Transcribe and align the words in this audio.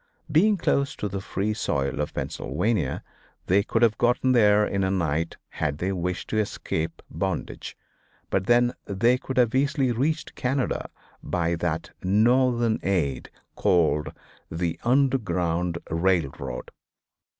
Being 0.31 0.57
close 0.57 0.95
to 0.95 1.07
the 1.07 1.21
free 1.21 1.53
soil 1.53 2.01
of 2.01 2.15
Pennsylvania 2.15 3.03
they 3.45 3.61
could 3.61 3.83
have 3.83 3.99
gotten 3.99 4.31
there 4.31 4.65
in 4.65 4.83
a 4.83 4.89
night 4.89 5.37
had 5.49 5.77
they 5.77 5.91
wished 5.91 6.27
to 6.29 6.39
escape 6.39 7.03
bondage, 7.11 7.77
and 8.31 8.47
then 8.47 8.73
they 8.85 9.19
could 9.19 9.37
have 9.37 9.53
easily 9.53 9.91
reached 9.91 10.33
Canada 10.33 10.89
by 11.21 11.53
that 11.53 11.91
Northern 12.01 12.79
aid, 12.81 13.29
called 13.53 14.11
the 14.49 14.79
"Underground 14.83 15.77
Railroad." 15.91 16.71